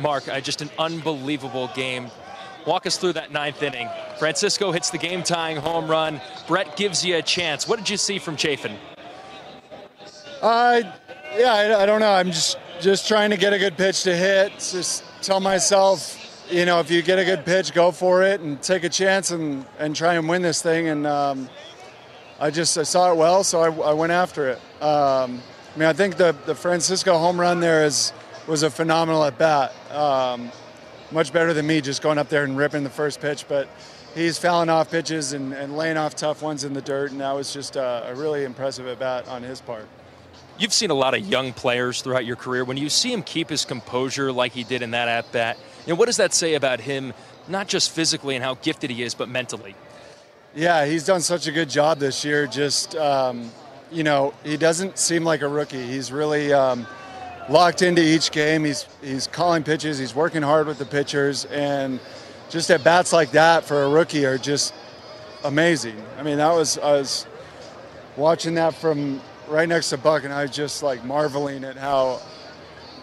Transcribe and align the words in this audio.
Mark, 0.00 0.28
uh, 0.28 0.40
just 0.40 0.62
an 0.62 0.70
unbelievable 0.78 1.70
game. 1.74 2.10
Walk 2.66 2.86
us 2.86 2.96
through 2.96 3.14
that 3.14 3.32
ninth 3.32 3.62
inning. 3.62 3.88
Francisco 4.18 4.72
hits 4.72 4.90
the 4.90 4.98
game 4.98 5.22
tying 5.22 5.56
home 5.56 5.90
run. 5.90 6.20
Brett 6.46 6.76
gives 6.76 7.04
you 7.04 7.16
a 7.16 7.22
chance. 7.22 7.66
What 7.66 7.78
did 7.78 7.88
you 7.88 7.96
see 7.96 8.18
from 8.18 8.36
Chafin? 8.36 8.76
Uh, 10.42 10.82
yeah, 11.36 11.52
I, 11.52 11.82
I 11.82 11.86
don't 11.86 12.00
know. 12.00 12.12
I'm 12.12 12.30
just 12.30 12.58
just 12.80 13.06
trying 13.06 13.30
to 13.30 13.36
get 13.36 13.52
a 13.52 13.58
good 13.58 13.76
pitch 13.76 14.02
to 14.04 14.16
hit. 14.16 14.52
Just 14.52 15.04
tell 15.20 15.38
myself, 15.40 16.46
you 16.50 16.64
know, 16.64 16.80
if 16.80 16.90
you 16.90 17.02
get 17.02 17.18
a 17.18 17.24
good 17.24 17.44
pitch, 17.44 17.74
go 17.74 17.90
for 17.90 18.22
it 18.22 18.40
and 18.40 18.60
take 18.62 18.84
a 18.84 18.88
chance 18.88 19.30
and, 19.30 19.66
and 19.78 19.94
try 19.94 20.14
and 20.14 20.28
win 20.28 20.42
this 20.42 20.62
thing. 20.62 20.88
And 20.88 21.06
um, 21.06 21.48
I 22.38 22.50
just 22.50 22.76
I 22.78 22.82
saw 22.82 23.12
it 23.12 23.16
well, 23.16 23.44
so 23.44 23.60
I, 23.60 23.90
I 23.90 23.92
went 23.92 24.12
after 24.12 24.48
it. 24.48 24.58
Um, 24.82 25.42
I 25.74 25.78
mean, 25.78 25.88
I 25.88 25.92
think 25.92 26.16
the, 26.16 26.34
the 26.46 26.54
Francisco 26.54 27.18
home 27.18 27.38
run 27.38 27.60
there 27.60 27.84
is 27.84 28.12
was 28.46 28.62
a 28.62 28.70
phenomenal 28.70 29.24
at 29.24 29.38
bat. 29.38 29.72
Um, 29.90 30.50
much 31.12 31.32
better 31.32 31.52
than 31.52 31.66
me 31.66 31.80
just 31.80 32.02
going 32.02 32.18
up 32.18 32.28
there 32.28 32.44
and 32.44 32.56
ripping 32.56 32.84
the 32.84 32.90
first 32.90 33.20
pitch, 33.20 33.46
but 33.48 33.68
he's 34.14 34.38
fouling 34.38 34.68
off 34.68 34.90
pitches 34.90 35.32
and, 35.32 35.52
and 35.52 35.76
laying 35.76 35.96
off 35.96 36.14
tough 36.14 36.42
ones 36.42 36.64
in 36.64 36.72
the 36.72 36.82
dirt, 36.82 37.10
and 37.10 37.20
that 37.20 37.32
was 37.32 37.52
just 37.52 37.76
a, 37.76 38.10
a 38.10 38.14
really 38.14 38.44
impressive 38.44 38.86
at 38.86 38.98
bat 38.98 39.28
on 39.28 39.42
his 39.42 39.60
part. 39.60 39.88
You've 40.58 40.72
seen 40.72 40.90
a 40.90 40.94
lot 40.94 41.14
of 41.14 41.26
young 41.26 41.52
players 41.52 42.02
throughout 42.02 42.26
your 42.26 42.36
career. 42.36 42.64
When 42.64 42.76
you 42.76 42.90
see 42.90 43.12
him 43.12 43.22
keep 43.22 43.48
his 43.48 43.64
composure 43.64 44.30
like 44.30 44.52
he 44.52 44.62
did 44.62 44.82
in 44.82 44.90
that 44.90 45.08
at 45.08 45.32
bat, 45.32 45.56
you 45.86 45.92
know, 45.92 45.98
what 45.98 46.06
does 46.06 46.18
that 46.18 46.34
say 46.34 46.54
about 46.54 46.80
him, 46.80 47.14
not 47.48 47.66
just 47.66 47.90
physically 47.90 48.34
and 48.34 48.44
how 48.44 48.54
gifted 48.56 48.90
he 48.90 49.02
is, 49.02 49.14
but 49.14 49.28
mentally? 49.28 49.74
Yeah, 50.54 50.84
he's 50.84 51.04
done 51.04 51.22
such 51.22 51.46
a 51.46 51.52
good 51.52 51.70
job 51.70 51.98
this 51.98 52.24
year. 52.24 52.46
Just, 52.46 52.94
um, 52.96 53.50
you 53.90 54.02
know, 54.02 54.34
he 54.44 54.56
doesn't 54.56 54.98
seem 54.98 55.24
like 55.24 55.40
a 55.40 55.48
rookie. 55.48 55.86
He's 55.86 56.12
really 56.12 56.52
um, 56.52 56.86
locked 57.50 57.82
into 57.82 58.02
each 58.02 58.30
game. 58.30 58.64
He's, 58.64 58.86
he's 59.02 59.26
calling 59.26 59.62
pitches, 59.62 59.98
he's 59.98 60.14
working 60.14 60.42
hard 60.42 60.66
with 60.66 60.78
the 60.78 60.86
pitchers, 60.86 61.44
and 61.46 62.00
just 62.48 62.70
at 62.70 62.82
bats 62.82 63.12
like 63.12 63.32
that 63.32 63.64
for 63.64 63.82
a 63.82 63.88
rookie 63.88 64.24
are 64.24 64.38
just 64.38 64.72
amazing. 65.44 66.02
I 66.16 66.22
mean, 66.22 66.38
that 66.38 66.52
was, 66.52 66.78
I 66.78 66.92
was 66.92 67.26
watching 68.16 68.54
that 68.54 68.74
from 68.74 69.20
right 69.48 69.68
next 69.68 69.90
to 69.90 69.98
Buck, 69.98 70.24
and 70.24 70.32
I 70.32 70.42
was 70.42 70.52
just 70.52 70.82
like 70.82 71.04
marveling 71.04 71.64
at 71.64 71.76
how 71.76 72.20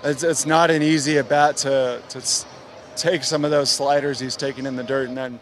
it's, 0.03 0.23
it's 0.23 0.45
not 0.45 0.71
an 0.71 0.81
easy 0.81 1.17
at 1.17 1.27
bat 1.27 1.57
to, 1.57 2.01
to 2.09 2.45
take 2.95 3.23
some 3.23 3.43
of 3.43 3.51
those 3.51 3.69
sliders 3.69 4.19
he's 4.19 4.35
taking 4.35 4.65
in 4.65 4.75
the 4.75 4.83
dirt 4.83 5.09
and 5.09 5.17
then 5.17 5.39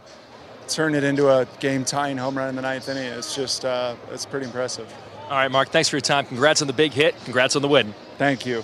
turn 0.68 0.96
it 0.96 1.04
into 1.04 1.30
a 1.30 1.48
game 1.60 1.86
tying 1.86 2.18
home 2.18 2.36
run 2.36 2.50
in 2.50 2.56
the 2.56 2.62
ninth 2.62 2.90
inning. 2.90 3.04
It's 3.04 3.36
just, 3.36 3.66
uh, 3.66 3.96
it's 4.12 4.26
pretty 4.26 4.48
impressive. 4.48 4.92
All 5.26 5.32
right, 5.32 5.52
Mark, 5.52 5.70
thanks 5.70 5.90
for 5.90 5.96
your 5.96 6.02
time. 6.02 6.26
Congrats 6.26 6.62
on 6.62 6.68
the 6.68 6.74
big 6.74 6.92
hit. 6.92 7.16
Congrats 7.24 7.56
on 7.56 7.62
the 7.62 7.68
win. 7.68 7.94
Thank 8.18 8.46
you. 8.46 8.64